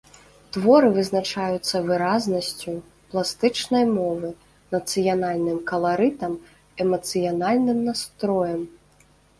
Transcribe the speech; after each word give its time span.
Творы 0.55 0.87
вызначаюцца 0.95 1.75
выразнасцю 1.89 2.73
пластычнай 3.11 3.85
мовы, 3.99 4.29
нацыянальным 4.77 5.59
каларытам, 5.73 6.33
эмацыянальным 6.87 7.79
настроем. 7.93 8.61